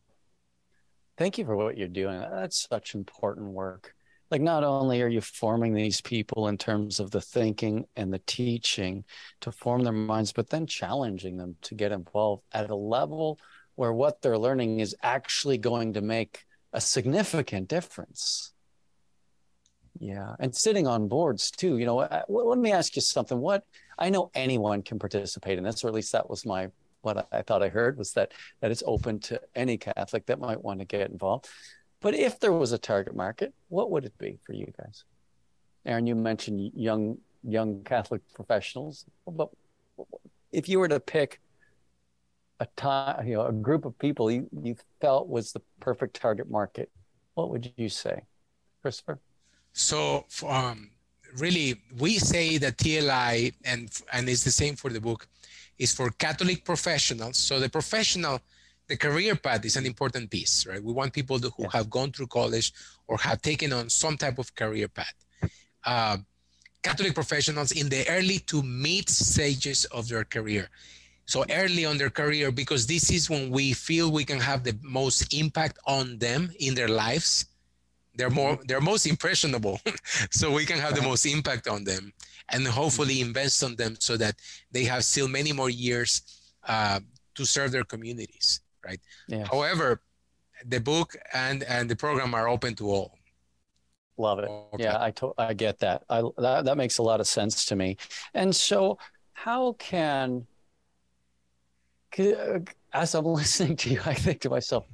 [1.18, 2.20] thank you for what you're doing.
[2.20, 3.94] That's such important work.
[4.32, 8.22] Like, not only are you forming these people in terms of the thinking and the
[8.26, 9.06] teaching
[9.42, 13.40] to form their minds, but then challenging them to get involved at a level
[13.76, 18.52] where what they're learning is actually going to make a significant difference.
[20.00, 21.78] Yeah, and sitting on boards too.
[21.78, 23.40] You know, uh, let me ask you something.
[23.40, 23.64] What
[23.98, 26.70] I know anyone can participate in this, or at least that was my
[27.02, 30.64] what I thought I heard was that that it's open to any Catholic that might
[30.64, 31.48] want to get involved.
[32.02, 35.04] But if there was a target market, what would it be for you guys?
[35.86, 39.50] Erin, you mentioned young young Catholic professionals, but
[40.52, 41.40] if you were to pick
[42.60, 46.50] a time, you know, a group of people you, you felt was the perfect target
[46.50, 46.90] market,
[47.34, 48.24] what would you say,
[48.82, 49.20] Christopher?
[49.74, 50.92] So, um,
[51.40, 55.28] really, we say that TLI, and and it's the same for the book,
[55.78, 57.38] is for Catholic professionals.
[57.38, 58.42] So the professional,
[58.88, 60.84] the career path is an important piece, right?
[60.84, 61.70] We want people who yeah.
[61.74, 62.74] have gone through college
[63.08, 65.14] or have taken on some type of career path.
[65.84, 66.18] Uh,
[66.82, 70.70] Catholic professionals in the early to mid stages of their career.
[71.26, 74.78] So early on their career, because this is when we feel we can have the
[74.84, 77.46] most impact on them in their lives.
[78.18, 78.64] They're more, mm-hmm.
[78.68, 79.80] they're most impressionable,
[80.32, 81.10] so we can have the uh-huh.
[81.10, 82.14] most impact on them
[82.50, 83.28] and hopefully mm-hmm.
[83.28, 84.36] invest on them so that
[84.72, 86.22] they have still many more years
[86.68, 87.00] uh,
[87.36, 89.00] to serve their communities, right?
[89.28, 89.46] Yeah.
[89.46, 90.02] However,
[90.66, 93.12] the book and and the program are open to all.
[94.18, 94.50] Love it.
[94.50, 94.84] Okay.
[94.84, 96.04] Yeah, I to- I get that.
[96.10, 97.98] I that, that makes a lot of sense to me.
[98.34, 98.98] And so,
[99.34, 100.48] how can
[102.18, 102.60] uh,
[102.94, 104.86] as I'm listening to you, I think to myself,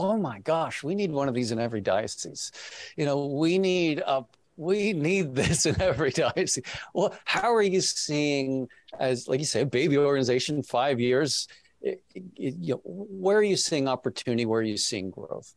[0.00, 2.50] oh my gosh, we need one of these in every diocese.
[2.96, 4.24] You know, we need a
[4.56, 6.64] we need this in every diocese.
[6.94, 11.48] Well, how are you seeing, as like you say, a baby organization, five years?
[11.82, 14.46] It, it, you know, where are you seeing opportunity?
[14.46, 15.54] Where are you seeing growth?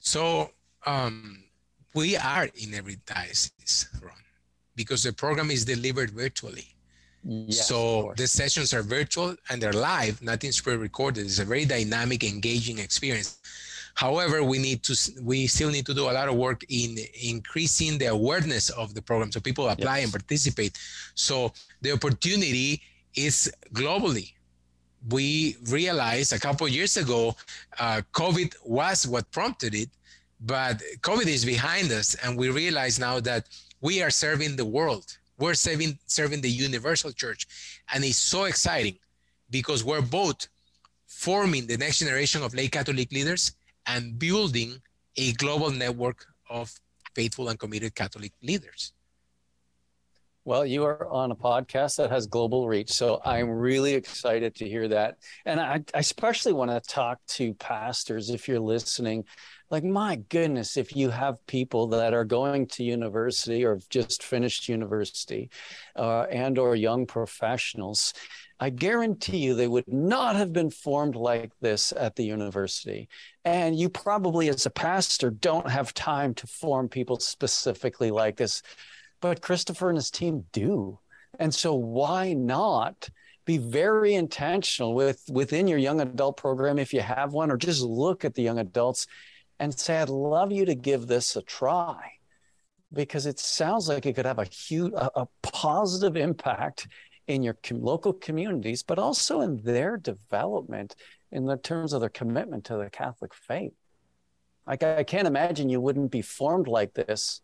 [0.00, 0.50] So
[0.86, 1.44] um,
[1.94, 4.12] we are in every diocese, Ron,
[4.74, 6.74] because the program is delivered virtually.
[7.30, 11.26] Yes, so the sessions are virtual and they're live, nothing's pre-recorded.
[11.26, 13.38] It's a very dynamic, engaging experience.
[13.94, 17.98] However, we need to we still need to do a lot of work in increasing
[17.98, 20.04] the awareness of the program so people apply yes.
[20.04, 20.78] and participate.
[21.14, 22.80] So the opportunity
[23.14, 24.32] is globally.
[25.10, 27.36] We realized a couple years ago,
[27.78, 29.90] uh, COVID was what prompted it,
[30.40, 33.48] but COVID is behind us, and we realize now that
[33.82, 35.18] we are serving the world.
[35.38, 37.46] We're serving serving the universal church,
[37.92, 38.98] and it's so exciting
[39.50, 40.48] because we're both
[41.06, 43.52] forming the next generation of lay Catholic leaders
[43.86, 44.80] and building
[45.16, 46.72] a global network of
[47.14, 48.92] faithful and committed Catholic leaders.
[50.48, 52.90] Well, you are on a podcast that has global reach.
[52.90, 55.18] So I'm really excited to hear that.
[55.44, 59.24] And I, I especially want to talk to pastors if you're listening.
[59.68, 64.70] Like, my goodness, if you have people that are going to university or just finished
[64.70, 65.50] university
[65.96, 68.14] uh, and or young professionals,
[68.58, 73.10] I guarantee you they would not have been formed like this at the university.
[73.44, 78.62] And you probably, as a pastor, don't have time to form people specifically like this.
[79.20, 80.98] But Christopher and his team do.
[81.38, 83.08] And so, why not?
[83.44, 87.80] be very intentional with within your young adult program if you have one or just
[87.80, 89.06] look at the young adults
[89.58, 92.12] and say i'd love you to give this a try
[92.92, 96.88] because it sounds like it could have a huge a, a positive impact
[97.26, 100.96] in your com- local communities, but also in their development
[101.30, 103.74] in the terms of their commitment to the Catholic faith.
[104.66, 107.42] Like I can't imagine you wouldn't be formed like this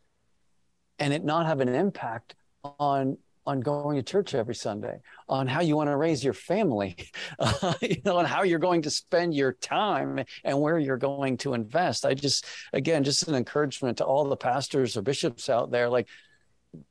[0.98, 2.34] and it not have an impact
[2.78, 6.96] on on going to church every Sunday, on how you want to raise your family,
[7.38, 11.36] uh, you know, on how you're going to spend your time and where you're going
[11.36, 12.06] to invest.
[12.06, 16.08] I just, again, just an encouragement to all the pastors or bishops out there, like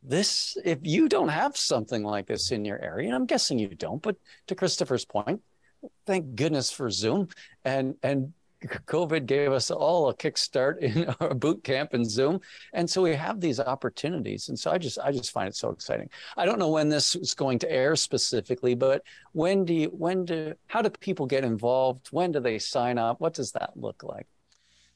[0.02, 3.68] this if you don't have something like this in your area and i'm guessing you
[3.68, 4.16] don't but
[4.48, 5.42] to christopher's point
[6.06, 7.28] thank goodness for zoom
[7.66, 8.34] and and
[8.67, 12.39] covid gave us all a kickstart in our boot camp and zoom.
[12.73, 14.49] And so we have these opportunities.
[14.49, 16.10] And so i just i just find it so exciting.
[16.38, 20.26] I don't know when this is going to air specifically but when do you when
[20.26, 22.08] do how do people get involved?
[22.12, 23.19] When do they sign up?
[23.19, 24.28] What does that look like?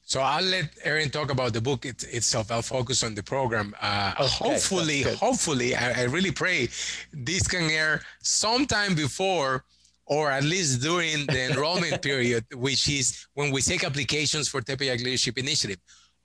[0.07, 2.49] So I'll let Erin talk about the book it, itself.
[2.49, 3.75] I'll focus on the program.
[3.81, 6.69] Uh, okay, hopefully, hopefully, I, I, really pray
[7.11, 9.65] this can air sometime before
[10.07, 15.03] or at least during the enrollment period, which is when we take applications for Tepeyac
[15.03, 15.77] Leadership Initiative,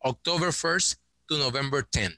[0.05, 0.97] October 1st
[1.31, 2.13] to November 10.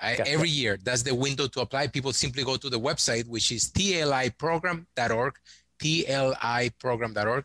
[0.00, 1.88] I, every year, that's the window to apply.
[1.88, 5.34] People simply go to the website, which is tliprogram.org,
[5.82, 7.44] tliprogram.org.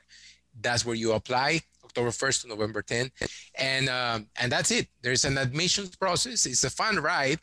[0.61, 3.11] That's where you apply October 1st to November 10th.
[3.55, 4.87] And, um, and that's it.
[5.01, 6.45] There's an admissions process.
[6.45, 7.39] It's a fun ride.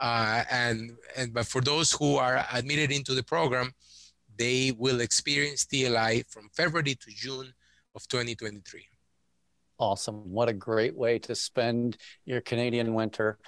[0.00, 3.72] Uh, and, and, but for those who are admitted into the program,
[4.36, 7.52] they will experience TLI from February to June
[7.94, 8.86] of 2023.
[9.78, 10.30] Awesome.
[10.30, 13.38] What a great way to spend your Canadian winter.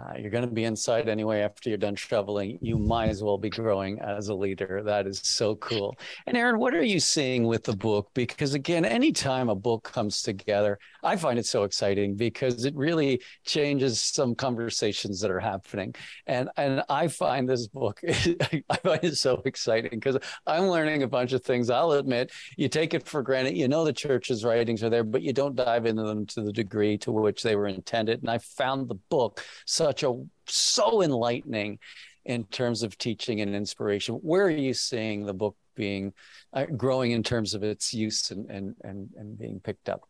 [0.00, 2.58] Uh, you're going to be inside anyway after you're done shoveling.
[2.62, 4.82] You might as well be growing as a leader.
[4.84, 5.96] That is so cool.
[6.26, 8.10] And Erin, what are you seeing with the book?
[8.14, 13.20] Because again, anytime a book comes together, I find it so exciting because it really
[13.44, 15.94] changes some conversations that are happening.
[16.26, 21.08] And and I find this book, I find it so exciting because I'm learning a
[21.08, 21.68] bunch of things.
[21.68, 23.56] I'll admit, you take it for granted.
[23.56, 26.52] You know the church's writings are there, but you don't dive into them to the
[26.52, 28.20] degree to which they were intended.
[28.20, 29.42] And I found the book
[29.90, 30.14] such a
[30.46, 31.78] so enlightening
[32.24, 34.14] in terms of teaching and inspiration.
[34.16, 36.12] Where are you seeing the book being
[36.52, 40.02] uh, growing in terms of its use and, and and and being picked up?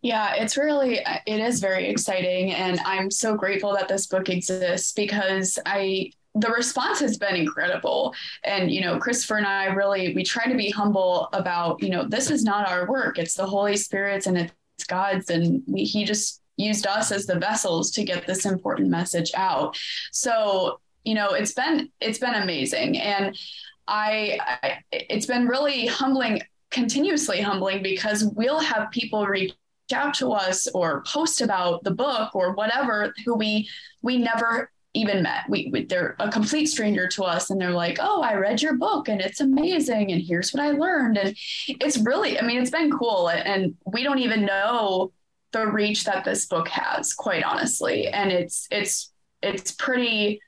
[0.00, 4.92] Yeah, it's really it is very exciting and I'm so grateful that this book exists
[4.92, 10.22] because I the response has been incredible and you know christopher and i really we
[10.22, 13.76] try to be humble about you know this is not our work it's the holy
[13.76, 18.26] spirit's and it's god's and we, he just used us as the vessels to get
[18.26, 19.78] this important message out.
[20.12, 23.38] So, you know, it's been it's been amazing and
[23.86, 29.54] I, I it's been really humbling continuously humbling because we'll have people reach
[29.94, 33.68] out to us or post about the book or whatever who we
[34.02, 35.44] we never even met.
[35.48, 38.76] We, we, they're a complete stranger to us, and they're like, "Oh, I read your
[38.76, 41.36] book, and it's amazing, and here's what I learned." And
[41.68, 45.12] it's really, I mean, it's been cool, and we don't even know
[45.52, 48.08] the reach that this book has, quite honestly.
[48.08, 50.40] And it's it's it's pretty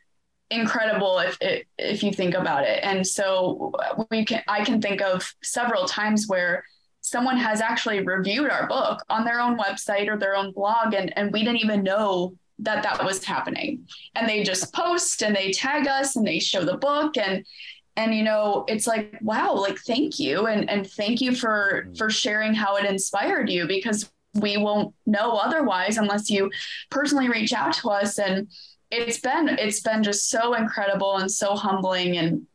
[0.50, 1.38] incredible if
[1.78, 2.80] if you think about it.
[2.82, 3.72] And so
[4.10, 6.64] we can I can think of several times where
[7.00, 11.16] someone has actually reviewed our book on their own website or their own blog and,
[11.16, 15.50] and we didn't even know that that was happening and they just post and they
[15.50, 17.44] tag us and they show the book and
[17.96, 21.94] and you know it's like wow like thank you and and thank you for mm-hmm.
[21.94, 26.50] for sharing how it inspired you because we won't know otherwise unless you
[26.90, 28.48] personally reach out to us and
[28.90, 32.46] it's been it's been just so incredible and so humbling and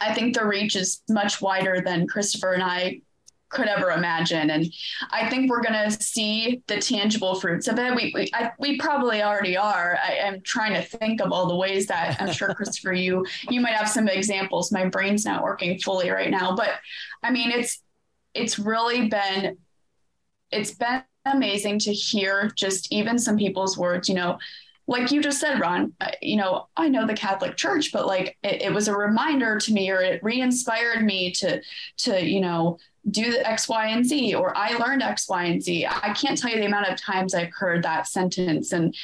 [0.00, 3.00] i think the reach is much wider than christopher and i
[3.52, 4.50] could ever imagine.
[4.50, 4.72] And
[5.10, 7.94] I think we're going to see the tangible fruits of it.
[7.94, 9.98] We we, I, we probably already are.
[10.02, 13.60] I am trying to think of all the ways that I'm sure Christopher, you you
[13.60, 14.72] might have some examples.
[14.72, 16.70] My brain's not working fully right now, but
[17.22, 17.80] I mean it's
[18.34, 19.58] it's really been
[20.50, 24.08] it's been amazing to hear just even some people's words.
[24.08, 24.38] You know,
[24.86, 28.62] like you just said, Ron, you know, I know the Catholic Church, but like it,
[28.62, 31.62] it, was a reminder to me, or it re-inspired me to,
[31.98, 32.78] to you know,
[33.10, 35.86] do the X, Y, and Z, or I learned X, Y, and Z.
[35.86, 38.94] I can't tell you the amount of times I've heard that sentence, and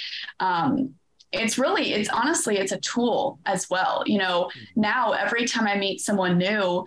[0.41, 0.95] um,
[1.33, 4.03] it's really, it's honestly, it's a tool as well.
[4.07, 4.81] You know, mm-hmm.
[4.81, 6.85] now every time I meet someone new,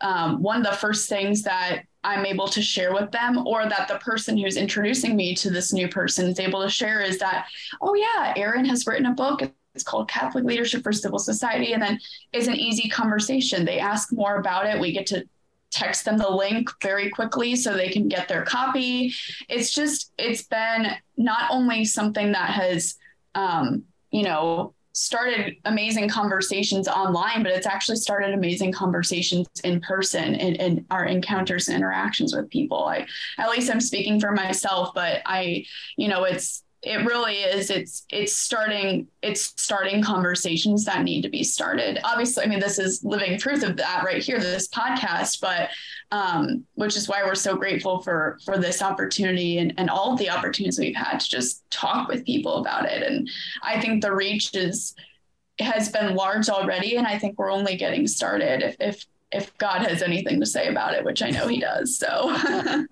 [0.00, 3.88] um, one of the first things that I'm able to share with them, or that
[3.88, 7.46] the person who's introducing me to this new person is able to share, is that,
[7.80, 9.42] oh, yeah, Erin has written a book.
[9.74, 11.72] It's called Catholic Leadership for Civil Society.
[11.72, 11.98] And then
[12.32, 13.64] it's an easy conversation.
[13.64, 14.80] They ask more about it.
[14.80, 15.24] We get to
[15.70, 19.14] text them the link very quickly so they can get their copy.
[19.48, 22.96] It's just, it's been not only something that has,
[23.34, 30.34] um, you know, started amazing conversations online, but it's actually started amazing conversations in person
[30.34, 32.84] in, in our encounters and interactions with people.
[32.84, 33.06] I,
[33.38, 35.64] at least I'm speaking for myself, but I,
[35.96, 41.28] you know, it's, it really is it's it's starting it's starting conversations that need to
[41.28, 42.00] be started.
[42.04, 45.70] Obviously i mean this is living proof of that right here this podcast but
[46.10, 50.18] um, which is why we're so grateful for for this opportunity and, and all of
[50.18, 53.02] the opportunities we've had to just talk with people about it.
[53.02, 53.28] And
[53.62, 54.94] i think the reach is
[55.58, 58.62] has been large already and i think we're only getting started.
[58.62, 61.96] If, if if God has anything to say about it, which I know he does.
[61.96, 62.26] So,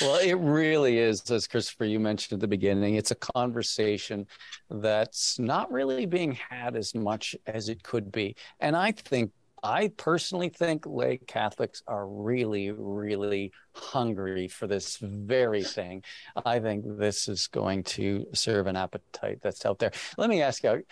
[0.00, 4.26] well, it really is, as Christopher, you mentioned at the beginning, it's a conversation
[4.70, 8.36] that's not really being had as much as it could be.
[8.60, 15.64] And I think, I personally think lay Catholics are really, really hungry for this very
[15.64, 16.04] thing.
[16.44, 19.90] I think this is going to serve an appetite that's out there.
[20.16, 20.84] Let me ask you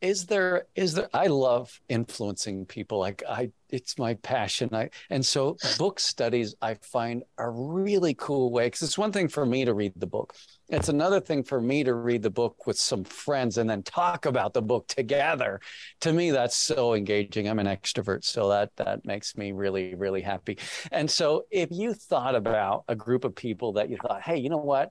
[0.00, 5.24] is there is there i love influencing people like i it's my passion i and
[5.24, 9.64] so book studies i find a really cool way because it's one thing for me
[9.64, 10.34] to read the book.
[10.68, 14.26] It's another thing for me to read the book with some friends and then talk
[14.26, 15.60] about the book together.
[16.00, 17.48] To me that's so engaging.
[17.48, 20.58] I'm an extrovert so that that makes me really really happy.
[20.90, 24.48] And so if you thought about a group of people that you thought hey you
[24.48, 24.90] know what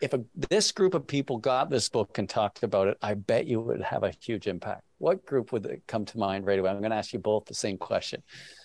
[0.00, 3.46] if a, this group of people got this book and talked about it, I bet
[3.46, 4.82] you would have a huge impact.
[4.98, 6.70] What group would come to mind right away?
[6.70, 8.22] I'm going to ask you both the same question.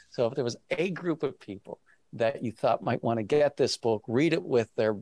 [0.09, 1.79] So, if there was a group of people
[2.13, 4.97] that you thought might want to get this book, read it with their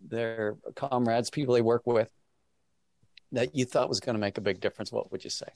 [0.00, 2.10] their comrades, people they work with,
[3.32, 5.46] that you thought was going to make a big difference, what would you say?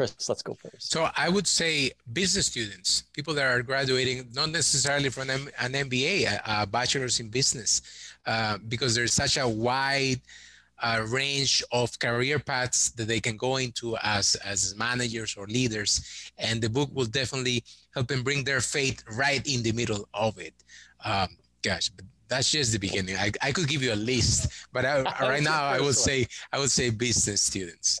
[0.00, 0.90] Chris, let's go first.
[0.90, 6.24] So I would say business students, people that are graduating, not necessarily from an MBA,
[6.24, 7.82] a, a bachelor's in business,
[8.24, 10.22] uh, because there's such a wide
[10.82, 16.32] uh, range of career paths that they can go into as as managers or leaders,
[16.38, 20.38] and the book will definitely help them bring their faith right in the middle of
[20.38, 20.54] it.
[21.04, 21.28] Um,
[21.60, 23.16] gosh, but that's just the beginning.
[23.16, 26.58] I, I could give you a list, but I, right now I would say I
[26.58, 28.00] would say business students.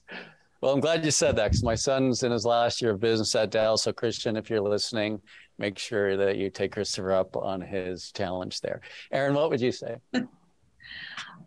[0.60, 3.34] Well, I'm glad you said that because my son's in his last year of business
[3.34, 3.78] at Dell.
[3.78, 5.20] So, Christian, if you're listening,
[5.58, 8.82] make sure that you take Christopher up on his challenge there.
[9.10, 9.96] Erin, what would you say?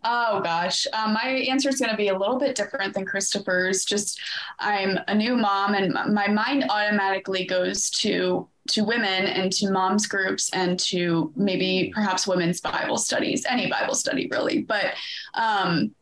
[0.06, 3.86] Oh gosh, um, my answer is going to be a little bit different than Christopher's.
[3.86, 4.20] Just
[4.58, 10.06] I'm a new mom, and my mind automatically goes to to women and to moms
[10.06, 14.60] groups and to maybe perhaps women's Bible studies, any Bible study really.
[14.62, 14.94] But
[15.32, 15.94] um,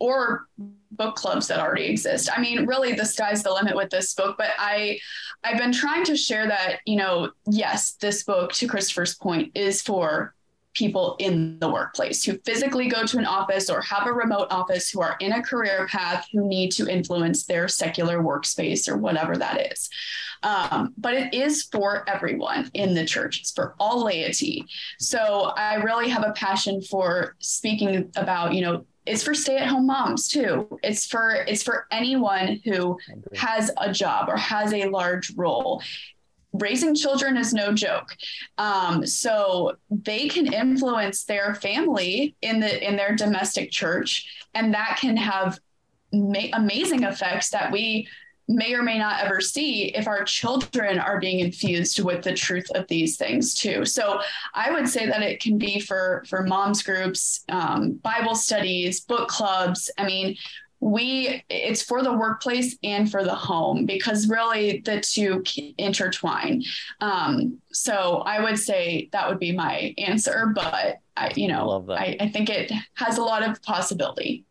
[0.00, 0.48] or
[0.92, 2.28] book clubs that already exist.
[2.34, 4.98] I mean, really the sky's the limit with this book, but I
[5.44, 9.82] I've been trying to share that, you know, yes, this book to Christopher's point is
[9.82, 10.34] for
[10.74, 14.88] people in the workplace who physically go to an office or have a remote office
[14.88, 19.36] who are in a career path who need to influence their secular workspace or whatever
[19.36, 19.90] that is.
[20.44, 24.64] Um, but it is for everyone in the church, it's for all laity.
[25.00, 30.28] So I really have a passion for speaking about, you know, it's for stay-at-home moms
[30.28, 30.78] too.
[30.82, 32.98] It's for it's for anyone who
[33.34, 35.82] has a job or has a large role.
[36.52, 38.16] Raising children is no joke.
[38.56, 44.98] Um, so they can influence their family in the in their domestic church, and that
[45.00, 45.58] can have
[46.12, 48.08] ma- amazing effects that we
[48.48, 52.68] may or may not ever see if our children are being infused with the truth
[52.74, 53.84] of these things too.
[53.84, 54.20] So
[54.54, 59.28] i would say that it can be for for moms groups um, bible studies book
[59.28, 59.90] clubs.
[59.98, 60.36] I mean
[60.80, 65.42] we it's for the workplace and for the home because really the two
[65.76, 66.62] intertwine.
[67.00, 72.16] Um, so i would say that would be my answer but i you know I,
[72.18, 74.44] I think it has a lot of possibility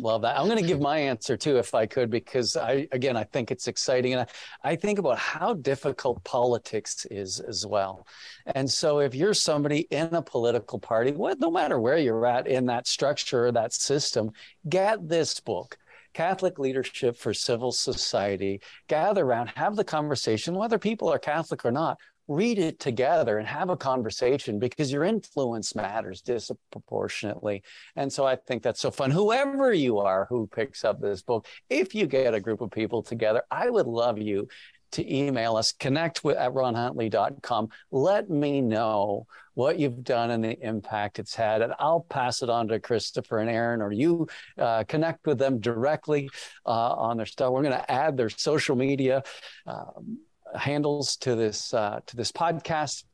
[0.00, 0.38] Love that.
[0.38, 3.50] I'm going to give my answer too, if I could, because I, again, I think
[3.50, 4.14] it's exciting.
[4.14, 8.06] And I, I think about how difficult politics is as well.
[8.46, 12.46] And so if you're somebody in a political party, what, no matter where you're at
[12.46, 14.30] in that structure or that system,
[14.68, 15.78] get this book.
[16.14, 21.70] Catholic Leadership for Civil Society, gather around, have the conversation, whether people are Catholic or
[21.70, 21.98] not
[22.28, 27.62] read it together and have a conversation because your influence matters disproportionately.
[27.96, 29.10] And so I think that's so fun.
[29.10, 33.02] Whoever you are who picks up this book, if you get a group of people
[33.02, 34.48] together, I would love you
[34.92, 37.68] to email us, connect with at ronhuntley.com.
[37.90, 41.62] Let me know what you've done and the impact it's had.
[41.62, 45.60] And I'll pass it on to Christopher and Erin, or you uh, connect with them
[45.60, 46.30] directly
[46.64, 47.52] uh, on their stuff.
[47.52, 49.22] We're going to add their social media.
[49.66, 50.20] Um,
[50.54, 53.04] handles to this uh, to this podcast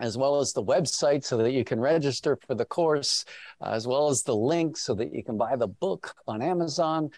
[0.00, 3.24] as well as the website so that you can register for the course,
[3.60, 7.10] uh, as well as the link so that you can buy the book on Amazon.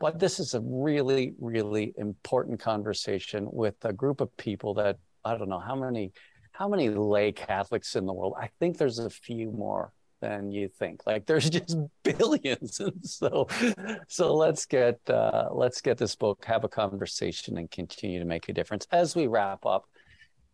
[0.00, 5.36] But this is a really, really important conversation with a group of people that I
[5.38, 6.12] don't know how many
[6.52, 8.34] how many lay Catholics in the world.
[8.38, 9.92] I think there's a few more
[10.24, 11.02] than you think.
[11.06, 13.46] Like there's just billions, and so
[14.08, 18.48] so let's get uh, let's get this book, have a conversation, and continue to make
[18.48, 18.86] a difference.
[18.90, 19.84] As we wrap up,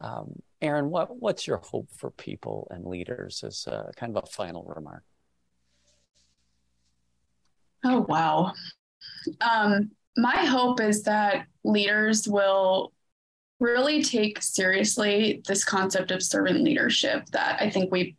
[0.01, 4.27] um, Erin, what what's your hope for people and leaders as a, kind of a
[4.27, 5.05] final remark?
[7.85, 8.53] Oh wow.
[9.41, 12.93] Um, my hope is that leaders will
[13.61, 18.17] really take seriously this concept of servant leadership that I think we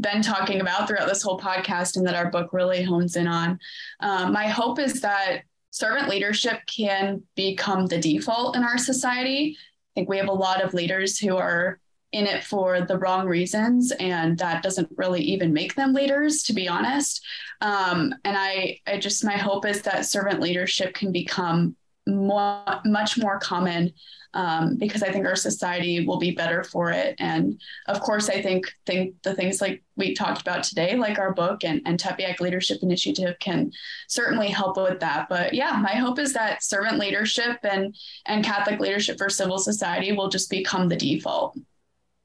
[0.00, 3.58] been talking about throughout this whole podcast and that our book really hones in on.
[4.00, 9.56] Um, my hope is that servant leadership can become the default in our society.
[9.58, 11.80] I think we have a lot of leaders who are
[12.12, 16.52] in it for the wrong reasons, and that doesn't really even make them leaders, to
[16.52, 17.24] be honest.
[17.60, 21.76] Um, and I, I just, my hope is that servant leadership can become
[22.06, 23.92] more, much more common
[24.36, 27.16] um, because I think our society will be better for it.
[27.18, 31.32] And of course, I think think the things like we talked about today, like our
[31.32, 33.72] book and, and Tepeyac Leadership Initiative, can
[34.08, 35.30] certainly help with that.
[35.30, 40.12] But yeah, my hope is that servant leadership and and Catholic leadership for civil society
[40.12, 41.58] will just become the default.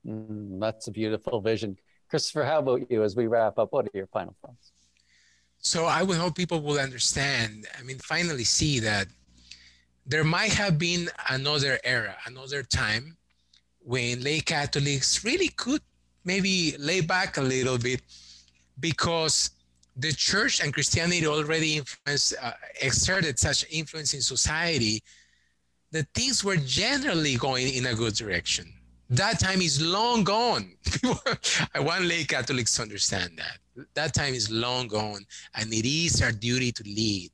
[0.05, 1.77] Mm, that's a beautiful vision.
[2.09, 3.71] Christopher, how about you as we wrap up?
[3.71, 4.73] What are your final thoughts?
[5.59, 9.07] So I would hope people will understand, I mean, finally see that
[10.05, 13.17] there might have been another era, another time
[13.79, 15.81] when lay Catholics really could
[16.23, 18.01] maybe lay back a little bit
[18.79, 19.51] because
[19.95, 25.03] the church and Christianity already influenced, uh, exerted such influence in society
[25.91, 28.71] that things were generally going in a good direction.
[29.09, 30.73] That time is long gone.
[31.75, 33.85] I want lay Catholics to understand that.
[33.93, 35.25] That time is long gone,
[35.55, 37.31] and it is our duty to lead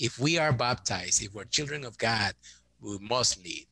[0.00, 2.32] if we are baptized, if we're children of God,
[2.80, 3.66] we must lead.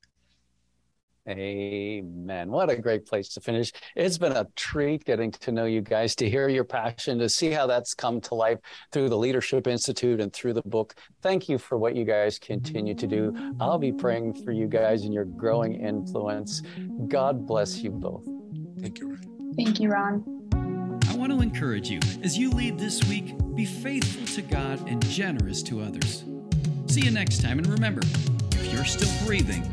[1.29, 2.51] Amen.
[2.51, 3.70] What a great place to finish.
[3.95, 7.51] It's been a treat getting to know you guys, to hear your passion, to see
[7.51, 8.59] how that's come to life
[8.93, 10.95] through the Leadership Institute and through the book.
[11.20, 13.35] Thank you for what you guys continue to do.
[13.61, 16.62] I'll be praying for you guys and your growing influence.
[17.09, 18.24] God bless you both.
[18.81, 19.55] Thank you, Ron.
[19.55, 20.38] Thank you, Ron.
[21.19, 25.05] I want to encourage you as you lead this week, be faithful to God and
[25.09, 26.23] generous to others.
[26.87, 28.03] See you next time, and remember,
[28.53, 29.64] if you're still breathing,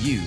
[0.00, 0.22] you